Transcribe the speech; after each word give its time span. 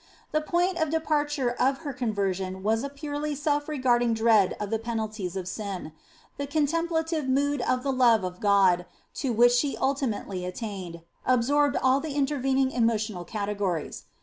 The 0.31 0.41
point 0.41 0.79
of 0.79 0.89
departure 0.89 1.51
of 1.51 1.81
her 1.85 1.93
conversion 1.93 2.63
was 2.63 2.83
a 2.83 2.89
purely 2.89 3.35
self 3.35 3.67
regarding 3.69 4.15
dread 4.15 4.57
of 4.59 4.71
the 4.71 4.79
penalties 4.79 5.35
of 5.35 5.47
sin: 5.47 5.91
the 6.37 6.47
contemplative 6.47 7.29
mood 7.29 7.61
of 7.61 7.83
the 7.83 7.93
love 7.93 8.23
of 8.23 8.37
xxvi 8.37 8.37
INTRODUCTION 8.37 8.77
God, 8.79 8.85
to 9.13 9.33
which 9.33 9.51
she 9.51 9.77
ultimately 9.77 10.43
attained, 10.43 11.01
absorbed 11.23 11.75
all 11.83 11.99
the 11.99 12.15
intervening 12.15 12.71
emotional 12.71 13.23
categories. 13.25 14.05